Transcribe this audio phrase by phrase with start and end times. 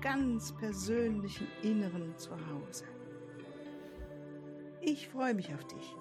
[0.00, 2.84] ganz persönlichen Inneren zu Hause.
[4.80, 5.96] Ich freue mich auf dich.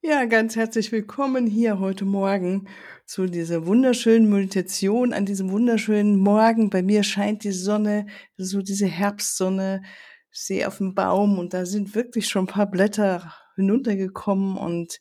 [0.00, 2.68] Ja, ganz herzlich willkommen hier heute Morgen
[3.04, 6.70] zu dieser wunderschönen Meditation an diesem wunderschönen Morgen.
[6.70, 9.82] Bei mir scheint die Sonne, so diese Herbstsonne.
[10.30, 15.00] Ich sehe auf dem Baum und da sind wirklich schon ein paar Blätter hinuntergekommen und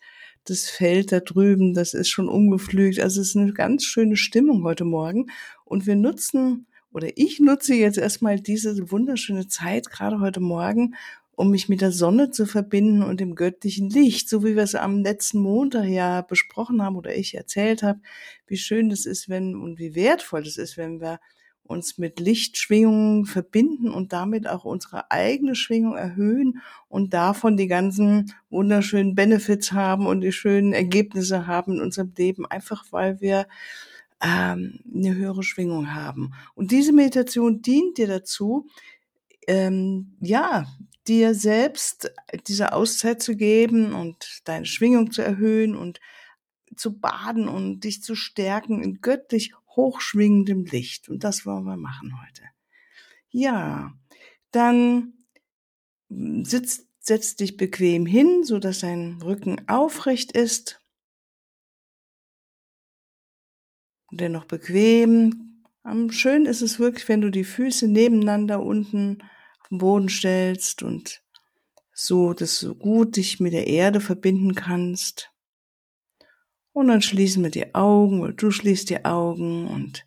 [0.50, 3.00] das Feld da drüben, das ist schon umgepflügt.
[3.00, 5.28] Also es ist eine ganz schöne Stimmung heute Morgen.
[5.66, 10.96] Und wir nutzen, oder ich nutze jetzt erstmal diese wunderschöne Zeit, gerade heute Morgen,
[11.38, 14.74] um mich mit der Sonne zu verbinden und dem göttlichen Licht, so wie wir es
[14.74, 18.00] am letzten Montag ja besprochen haben oder ich erzählt habe,
[18.48, 21.20] wie schön das ist, wenn und wie wertvoll es ist, wenn wir
[21.68, 28.34] uns mit Lichtschwingungen verbinden und damit auch unsere eigene Schwingung erhöhen und davon die ganzen
[28.50, 33.48] wunderschönen Benefits haben und die schönen Ergebnisse haben in unserem Leben, einfach weil wir
[34.24, 36.34] ähm, eine höhere Schwingung haben.
[36.56, 38.68] Und diese Meditation dient dir dazu,
[39.48, 40.66] ähm, ja,
[41.08, 42.12] dir selbst
[42.48, 46.00] diese Auszeit zu geben und deine Schwingung zu erhöhen und
[46.76, 51.08] zu baden und dich zu stärken in göttlich hochschwingendem Licht.
[51.08, 52.44] Und das wollen wir machen heute.
[53.30, 53.94] Ja,
[54.52, 55.14] dann
[56.10, 60.82] sitz, setz dich bequem hin, so dass dein Rücken aufrecht ist.
[64.12, 65.64] Dennoch bequem.
[65.84, 69.22] Am schön ist es wirklich, wenn du die Füße nebeneinander unten
[69.62, 71.24] auf den Boden stellst und
[71.94, 75.32] so, dass du gut dich mit der Erde verbinden kannst.
[76.78, 80.06] Und dann schließen wir die Augen oder du schließt die Augen und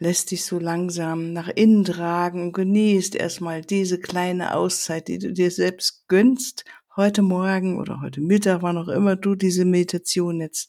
[0.00, 5.32] lässt dich so langsam nach innen tragen und genießt erstmal diese kleine Auszeit, die du
[5.32, 6.64] dir selbst gönnst,
[6.96, 10.68] heute Morgen oder heute Mittag, wann auch immer du diese Meditation jetzt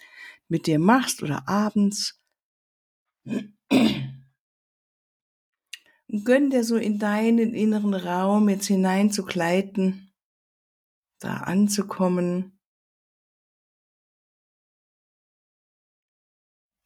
[0.49, 2.21] mit dir machst oder abends.
[3.25, 3.55] Und
[6.25, 10.11] gönn dir so in deinen inneren Raum jetzt hinein zu gleiten,
[11.17, 12.56] da anzukommen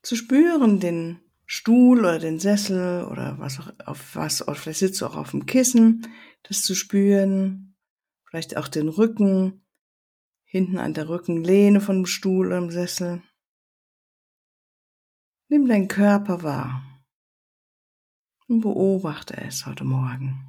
[0.02, 5.02] zu spüren, den Stuhl oder den Sessel oder was auch auf was, oder vielleicht sitzt
[5.02, 6.08] du auch auf dem Kissen,
[6.44, 7.76] das zu spüren,
[8.24, 9.66] vielleicht auch den Rücken,
[10.44, 13.22] hinten an der Rückenlehne vom Stuhl oder dem Sessel.
[15.50, 17.04] Nimm deinen Körper wahr
[18.48, 20.48] und beobachte es heute Morgen.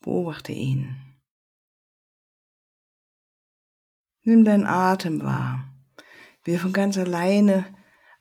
[0.00, 0.96] Beobachte ihn.
[4.22, 5.67] Nimm deinen Atem wahr
[6.48, 7.66] wie er von ganz alleine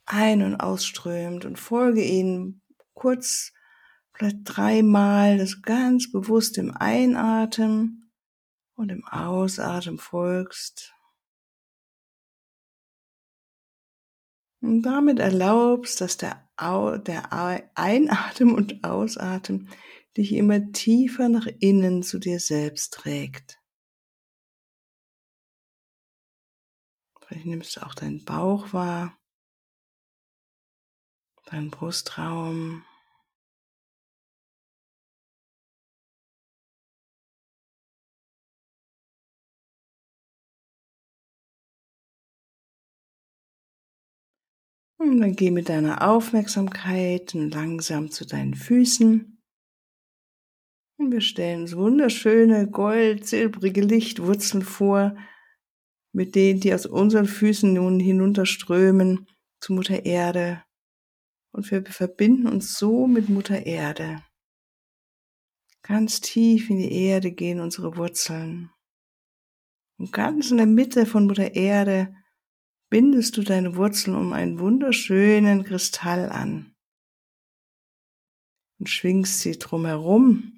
[0.05, 2.59] ein- und ausströmt und folge ihm
[2.93, 3.53] kurz,
[4.11, 8.11] vielleicht dreimal, das ganz bewusst im Einatmen
[8.75, 10.93] und im Ausatmen folgst.
[14.59, 17.31] Und damit erlaubst, dass der, Au der
[17.75, 19.69] Einatmen und Ausatmen
[20.17, 23.56] dich immer tiefer nach innen zu dir selbst trägt.
[27.27, 29.17] Vielleicht nimmst du auch deinen Bauch wahr,
[31.45, 32.85] deinen Brustraum.
[44.99, 49.43] Und dann geh mit deiner Aufmerksamkeit langsam zu deinen Füßen.
[50.97, 55.15] Und wir stellen uns wunderschöne gold-silbrige Lichtwurzeln vor,
[56.17, 59.27] mit denen, die aus unseren Füßen nun hinunterströmen
[59.61, 60.63] zu Mutter Erde.
[61.51, 64.23] Und wir verbinden uns so mit Mutter Erde.
[65.83, 68.71] Ganz tief in die Erde gehen unsere Wurzeln.
[69.99, 72.15] Und ganz in der Mitte von Mutter Erde
[72.89, 76.75] bindest du deine Wurzeln um einen wunderschönen Kristall an
[78.79, 80.56] und schwingst sie drumherum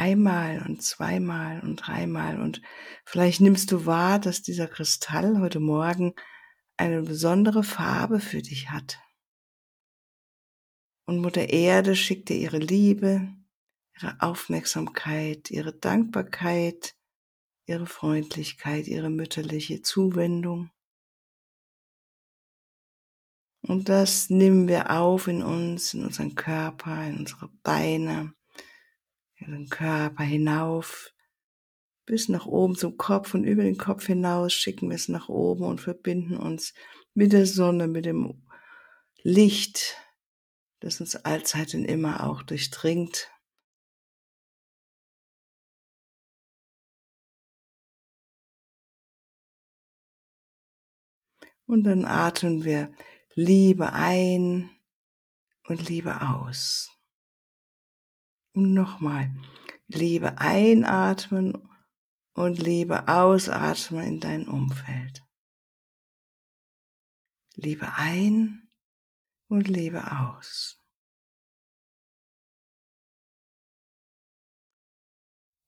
[0.00, 2.62] einmal und zweimal und dreimal und
[3.04, 6.14] vielleicht nimmst du wahr, dass dieser Kristall heute Morgen
[6.78, 8.98] eine besondere Farbe für dich hat.
[11.06, 13.28] Und Mutter Erde schickt dir ihre Liebe,
[13.94, 16.94] ihre Aufmerksamkeit, ihre Dankbarkeit,
[17.66, 20.70] ihre Freundlichkeit, ihre mütterliche Zuwendung.
[23.62, 28.32] Und das nehmen wir auf in uns, in unseren Körper, in unsere Beine,
[29.46, 31.12] den Körper hinauf,
[32.06, 35.64] bis nach oben zum Kopf und über den Kopf hinaus schicken wir es nach oben
[35.64, 36.74] und verbinden uns
[37.14, 38.42] mit der Sonne, mit dem
[39.22, 39.96] Licht,
[40.80, 43.30] das uns allzeit und immer auch durchdringt.
[51.66, 52.92] Und dann atmen wir
[53.34, 54.70] Liebe ein
[55.68, 56.99] und Liebe aus.
[58.52, 59.30] Und nochmal,
[59.86, 61.68] Liebe einatmen
[62.34, 65.24] und Liebe ausatmen in dein Umfeld.
[67.54, 68.68] Liebe ein
[69.48, 70.80] und Liebe aus.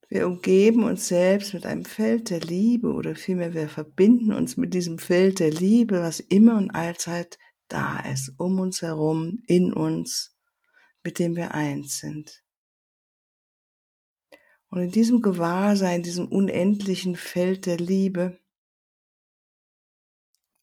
[0.09, 4.75] Wir umgeben uns selbst mit einem Feld der Liebe oder vielmehr wir verbinden uns mit
[4.75, 7.39] diesem Feld der Liebe, was immer und allzeit
[7.69, 10.37] da ist, um uns herum, in uns,
[11.03, 12.42] mit dem wir eins sind.
[14.73, 18.41] Und in diesem Gewahrsein, diesem unendlichen Feld der Liebe,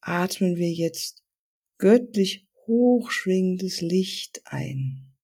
[0.00, 1.22] atmen wir jetzt
[1.78, 5.14] göttlich hochschwingendes Licht ein.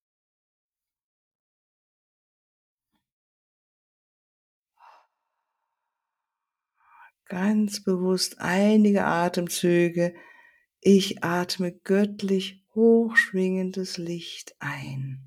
[7.25, 10.15] Ganz bewusst einige Atemzüge.
[10.81, 15.26] Ich atme göttlich hochschwingendes Licht ein.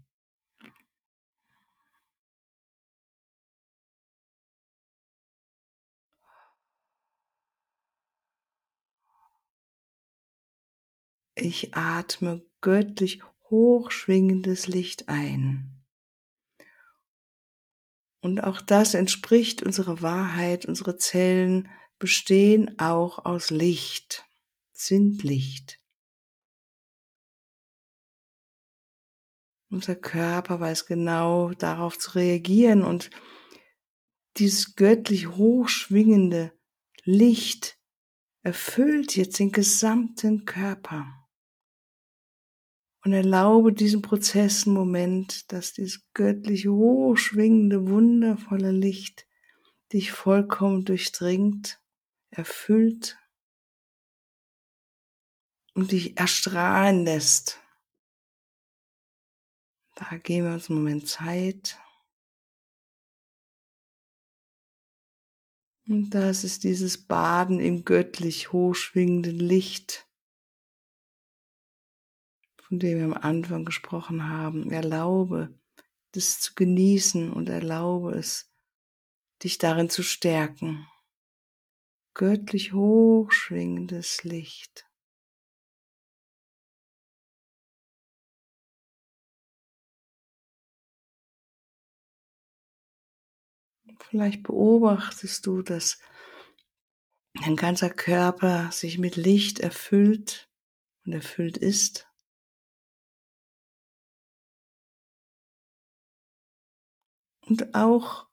[11.42, 15.86] Ich atme göttlich hochschwingendes Licht ein.
[18.22, 20.66] Und auch das entspricht unserer Wahrheit.
[20.66, 24.26] Unsere Zellen bestehen auch aus Licht,
[24.74, 25.80] sind Licht.
[29.72, 33.12] Unser Körper weiß genau darauf zu reagieren und
[34.38, 36.52] dieses göttlich hochschwingende
[37.04, 37.80] Licht
[38.42, 41.19] erfüllt jetzt den gesamten Körper
[43.10, 49.26] und erlaube diesem Prozess einen Moment, dass dieses göttlich hochschwingende, wundervolle Licht
[49.92, 51.82] dich vollkommen durchdringt,
[52.30, 53.18] erfüllt
[55.74, 57.60] und dich erstrahlen lässt.
[59.96, 61.80] Da geben wir uns einen Moment Zeit.
[65.88, 70.09] Und das ist dieses Baden im göttlich hochschwingenden Licht
[72.70, 74.72] von dem wir am Anfang gesprochen haben.
[74.72, 75.60] Erlaube,
[76.12, 78.52] das zu genießen und erlaube es,
[79.44, 80.88] dich darin zu stärken.
[82.14, 84.86] Göttlich hochschwingendes Licht.
[94.00, 96.00] Vielleicht beobachtest du, dass
[97.34, 100.50] dein ganzer Körper sich mit Licht erfüllt
[101.06, 102.09] und erfüllt ist.
[107.50, 108.28] Und auch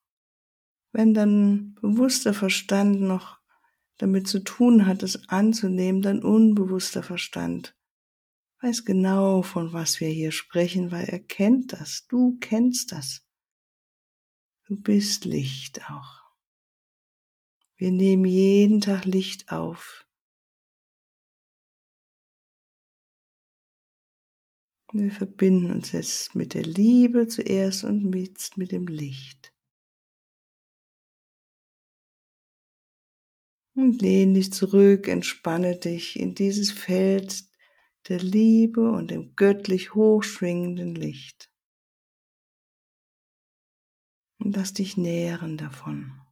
[0.92, 3.38] wenn dann bewusster Verstand noch
[3.98, 7.76] damit zu tun hat, es anzunehmen, dann unbewusster Verstand
[8.62, 12.06] weiß genau, von was wir hier sprechen, weil er kennt das.
[12.08, 13.24] Du kennst das.
[14.66, 16.22] Du bist Licht auch.
[17.76, 20.05] Wir nehmen jeden Tag Licht auf.
[24.98, 29.52] Wir verbinden uns jetzt mit der Liebe zuerst und mit, mit dem Licht.
[33.74, 37.44] Und lehn dich zurück, entspanne dich in dieses Feld
[38.08, 41.52] der Liebe und dem göttlich hochschwingenden Licht.
[44.38, 46.25] Und lass dich nähren davon.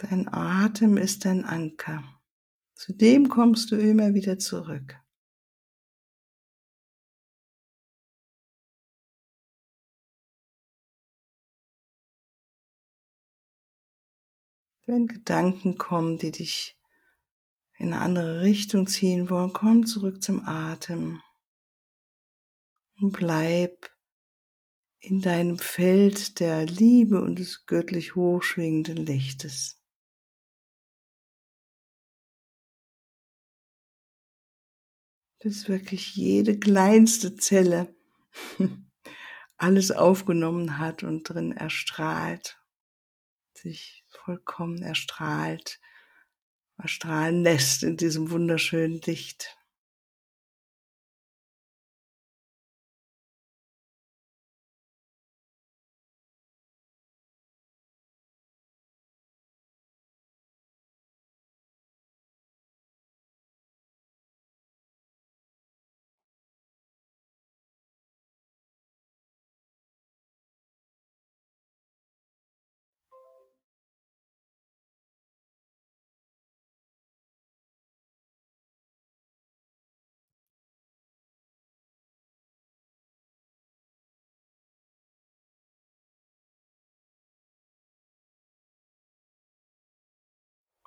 [0.00, 2.04] Dein Atem ist dein Anker.
[2.76, 4.96] Zu dem kommst du immer wieder zurück.
[14.86, 16.78] Wenn Gedanken kommen, die dich
[17.76, 21.20] in eine andere Richtung ziehen wollen, komm zurück zum Atem
[23.00, 23.90] und bleib
[25.00, 29.77] in deinem Feld der Liebe und des göttlich hochschwingenden Lichtes.
[35.48, 37.96] Bis wirklich jede kleinste Zelle
[39.56, 42.60] alles aufgenommen hat und drin erstrahlt,
[43.54, 45.80] sich vollkommen erstrahlt,
[46.76, 49.57] erstrahlen lässt in diesem wunderschönen Licht.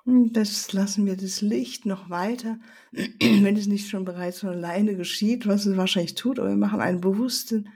[0.04, 2.58] Das lassen wir das Licht noch weiter,
[2.92, 6.80] wenn es nicht schon bereits von alleine geschieht, was es wahrscheinlich tut, aber wir machen
[6.80, 7.68] einen bewussten,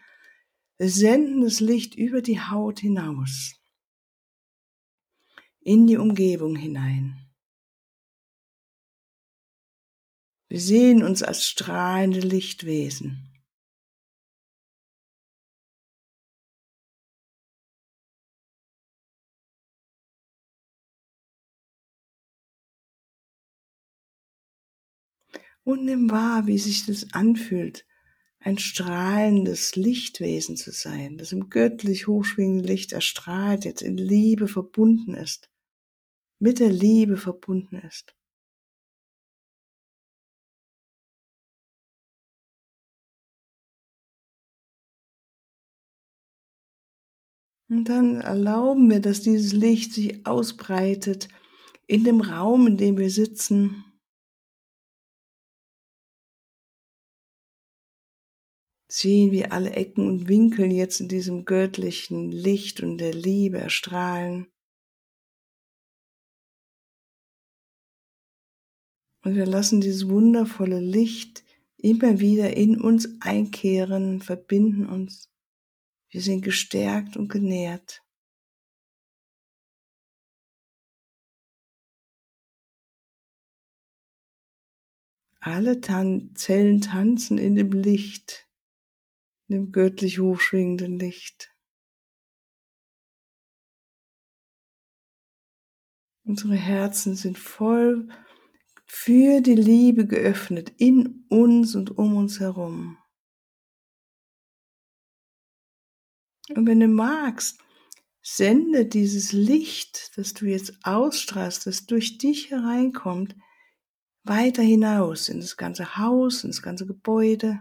[0.78, 3.54] sendendes Licht über die Haut hinaus,
[5.60, 7.26] in die Umgebung hinein.
[10.48, 13.35] Wir sehen uns als strahlende Lichtwesen.
[25.66, 27.84] Und nimm wahr, wie sich das anfühlt,
[28.38, 35.14] ein strahlendes Lichtwesen zu sein, das im göttlich hochschwingenden Licht erstrahlt, jetzt in Liebe verbunden
[35.14, 35.50] ist,
[36.38, 38.14] mit der Liebe verbunden ist.
[47.68, 51.26] Und dann erlauben wir, dass dieses Licht sich ausbreitet
[51.88, 53.85] in dem Raum, in dem wir sitzen,
[58.96, 64.46] sehen, wie alle Ecken und Winkel jetzt in diesem göttlichen Licht und der Liebe erstrahlen.
[69.22, 71.44] Und wir lassen dieses wundervolle Licht
[71.76, 75.30] immer wieder in uns einkehren, verbinden uns.
[76.10, 78.02] Wir sind gestärkt und genährt.
[85.40, 88.45] Alle Tan Zellen tanzen in dem Licht
[89.48, 91.52] dem göttlich hochschwingenden Licht.
[96.24, 98.08] Unsere Herzen sind voll
[98.84, 102.98] für die Liebe geöffnet in uns und um uns herum.
[106.54, 107.60] Und wenn du magst,
[108.22, 113.36] sende dieses Licht, das du jetzt ausstrahlst, das durch dich hereinkommt,
[114.24, 117.60] weiter hinaus in das ganze Haus, in das ganze Gebäude.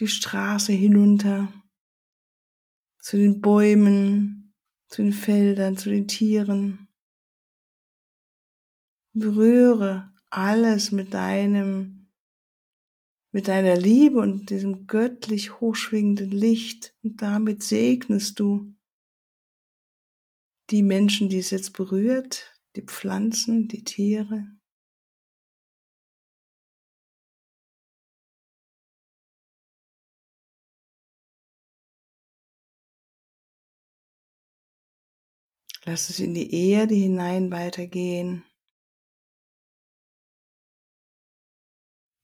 [0.00, 1.52] Die Straße hinunter,
[2.98, 4.54] zu den Bäumen,
[4.88, 6.88] zu den Feldern, zu den Tieren.
[9.12, 12.10] Berühre alles mit deinem,
[13.32, 18.74] mit deiner Liebe und diesem göttlich hochschwingenden Licht und damit segnest du
[20.70, 24.59] die Menschen, die es jetzt berührt, die Pflanzen, die Tiere.
[35.90, 38.44] Lass es in die Erde hinein weitergehen.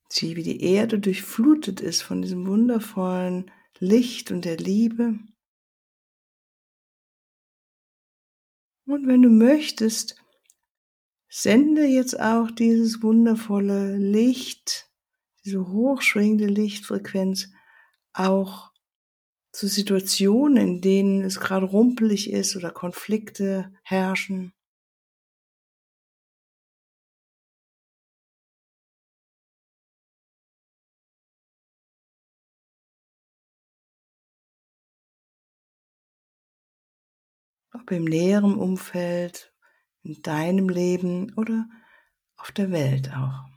[0.09, 5.19] Sieh, wie die Erde durchflutet ist von diesem wundervollen Licht und der Liebe.
[8.87, 10.23] Und wenn du möchtest,
[11.29, 14.89] sende jetzt auch dieses wundervolle Licht,
[15.45, 17.51] diese hochschwingende Lichtfrequenz
[18.13, 18.71] auch
[19.57, 24.53] zu Situationen, in denen es gerade rumpelig ist oder Konflikte herrschen.
[37.73, 39.55] Ob im näheren Umfeld,
[40.03, 41.67] in deinem Leben oder
[42.37, 43.56] auf der Welt auch.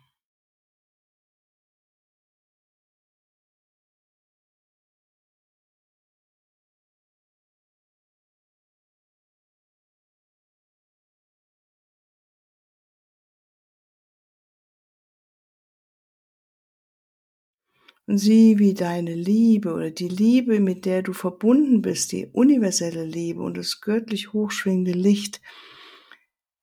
[18.09, 23.05] Und sieh, wie deine Liebe oder die Liebe, mit der du verbunden bist, die universelle
[23.05, 25.41] Liebe und das göttlich hochschwingende Licht,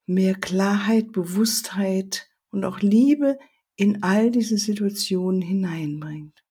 [0.07, 3.39] mehr Klarheit, Bewusstheit und auch Liebe
[3.77, 6.45] in all diese Situationen hineinbringt.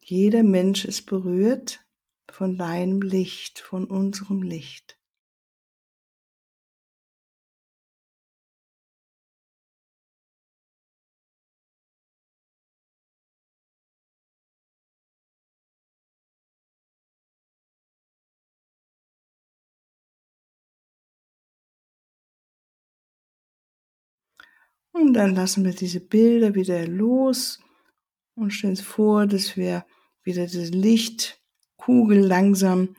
[0.00, 1.84] Jeder Mensch ist berührt
[2.30, 5.01] von deinem Licht, von unserem Licht.
[24.92, 27.60] Und dann lassen wir diese Bilder wieder los
[28.34, 29.86] und stellen uns vor, dass wir
[30.22, 32.94] wieder diese Lichtkugel langsam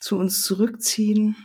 [0.00, 1.36] zu uns zurückziehen.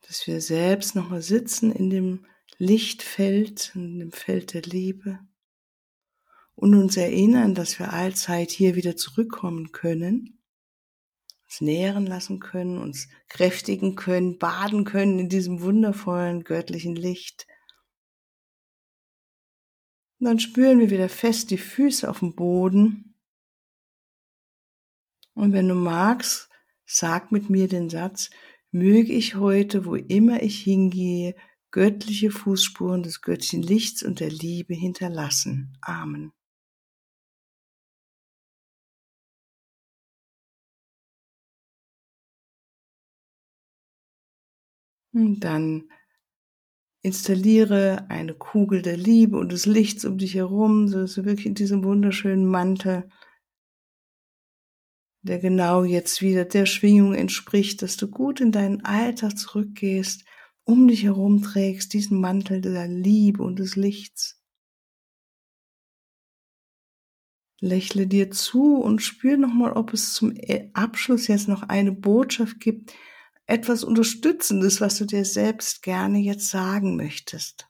[0.00, 5.18] Dass wir selbst nochmal sitzen in dem Lichtfeld, in dem Feld der Liebe
[6.54, 10.37] und uns erinnern, dass wir allzeit hier wieder zurückkommen können
[11.48, 17.46] uns nähren lassen können, uns kräftigen können, baden können in diesem wundervollen göttlichen Licht.
[20.20, 23.14] Und dann spüren wir wieder fest die Füße auf dem Boden.
[25.32, 26.50] Und wenn du magst,
[26.84, 28.28] sag mit mir den Satz,
[28.70, 31.34] möge ich heute, wo immer ich hingehe,
[31.70, 35.78] göttliche Fußspuren des göttlichen Lichts und der Liebe hinterlassen.
[35.80, 36.32] Amen.
[45.40, 45.90] Dann
[47.02, 51.46] installiere eine Kugel der Liebe und des Lichts um dich herum, so dass du wirklich
[51.46, 53.08] in diesem wunderschönen Mantel,
[55.22, 60.24] der genau jetzt wieder der Schwingung entspricht, dass du gut in deinen Alltag zurückgehst,
[60.64, 64.42] um dich herum trägst, diesen Mantel der Liebe und des Lichts.
[67.60, 70.34] Lächle dir zu und spür nochmal, ob es zum
[70.74, 72.92] Abschluss jetzt noch eine Botschaft gibt,
[73.48, 77.66] etwas Unterstützendes, was du dir selbst gerne jetzt sagen möchtest.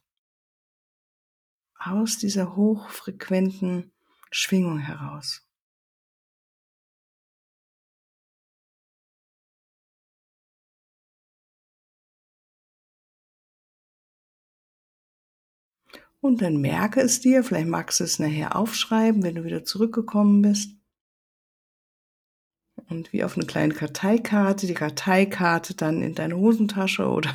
[1.73, 3.93] Aus dieser hochfrequenten
[4.29, 5.47] Schwingung heraus.
[16.19, 20.41] Und dann merke es dir, vielleicht magst du es nachher aufschreiben, wenn du wieder zurückgekommen
[20.41, 20.78] bist
[22.89, 27.33] und wie auf eine kleine Karteikarte, die Karteikarte dann in deine Hosentasche oder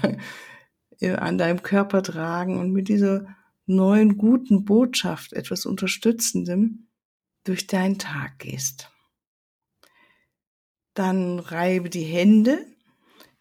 [1.19, 3.27] an deinem Körper tragen und mit dieser
[3.67, 6.89] neuen guten Botschaft, etwas Unterstützendem,
[7.45, 8.91] durch deinen Tag gehst.
[10.95, 12.67] Dann reibe die Hände,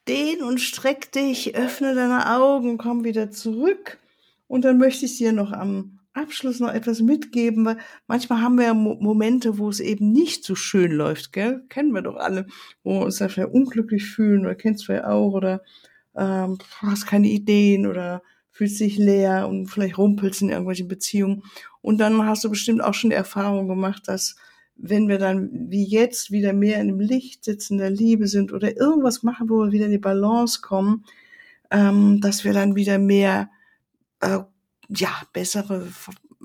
[0.07, 3.99] dehn und streck dich, öffne deine Augen, komm wieder zurück.
[4.47, 8.65] Und dann möchte ich dir noch am Abschluss noch etwas mitgeben, weil manchmal haben wir
[8.65, 11.63] ja Momente, wo es eben nicht so schön läuft, gell?
[11.69, 12.45] Kennen wir doch alle,
[12.83, 15.61] wo wir uns da vielleicht unglücklich fühlen oder kennst du ja auch oder
[16.15, 18.21] ähm, hast keine Ideen oder
[18.51, 21.43] fühlst dich leer und vielleicht rumpelst in irgendwelchen Beziehungen.
[21.81, 24.35] Und dann hast du bestimmt auch schon die Erfahrung gemacht, dass
[24.75, 28.77] wenn wir dann wie jetzt wieder mehr in dem Licht sitzen, der Liebe sind oder
[28.77, 31.05] irgendwas machen, wo wir wieder in die Balance kommen,
[31.71, 33.49] ähm, dass wir dann wieder mehr
[34.19, 34.39] äh,
[34.95, 35.87] ja, bessere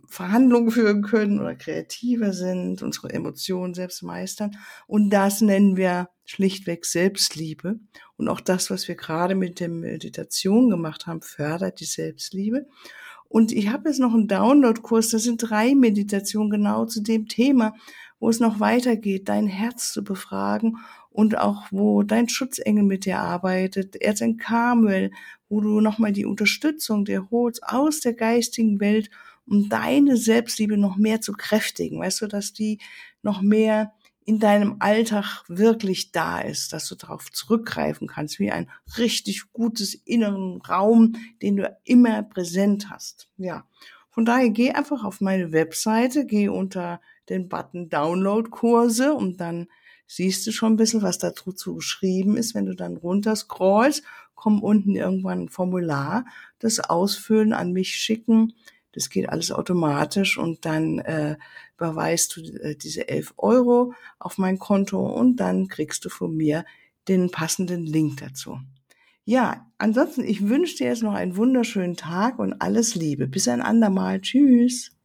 [0.09, 4.57] Verhandlungen führen können oder kreativer sind, unsere Emotionen selbst meistern.
[4.87, 7.79] Und das nennen wir schlichtweg Selbstliebe.
[8.17, 12.67] Und auch das, was wir gerade mit der Meditation gemacht haben, fördert die Selbstliebe.
[13.29, 17.75] Und ich habe jetzt noch einen Download-Kurs, das sind drei Meditationen genau zu dem Thema,
[18.19, 20.79] wo es noch weitergeht, dein Herz zu befragen
[21.11, 25.11] und auch wo dein Schutzengel mit dir arbeitet, Erzengel Carmel,
[25.49, 29.11] wo du nochmal die Unterstützung dir holst aus der geistigen Welt,
[29.47, 32.79] um deine Selbstliebe noch mehr zu kräftigen, weißt du, dass die
[33.23, 33.93] noch mehr
[34.29, 38.69] in deinem Alltag wirklich da ist, dass du darauf zurückgreifen kannst, wie ein
[38.99, 43.31] richtig gutes inneren Raum, den du immer präsent hast.
[43.39, 43.65] Ja.
[44.11, 49.69] Von daher geh einfach auf meine Webseite, geh unter den Button Download Kurse und dann
[50.09, 52.57] siehst du schon ein bisschen, was dazu geschrieben ist.
[52.57, 54.03] Wenn du dann runter scrollst,
[54.35, 56.25] kommt unten irgendwann ein Formular,
[56.59, 58.55] das ausfüllen, an mich schicken.
[58.93, 61.37] Das geht alles automatisch und dann äh,
[61.77, 66.65] überweist du äh, diese 11 Euro auf mein Konto und dann kriegst du von mir
[67.07, 68.59] den passenden Link dazu.
[69.25, 73.29] Ja, ansonsten, ich wünsche dir jetzt noch einen wunderschönen Tag und alles Liebe.
[73.29, 74.23] Bis ein andermal.
[74.23, 74.98] Tschüss.